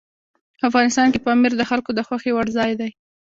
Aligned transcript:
افغانستان 0.67 1.07
کې 1.13 1.23
پامیر 1.25 1.53
د 1.57 1.61
خلکو 1.69 1.91
د 1.93 1.99
خوښې 2.07 2.31
وړ 2.33 2.47
ځای 2.57 2.71
دی. 2.79 2.89